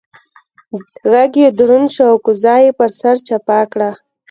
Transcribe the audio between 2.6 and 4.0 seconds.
يې پر سر چپه کړه.